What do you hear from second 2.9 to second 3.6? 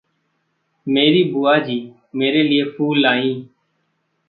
लाईं।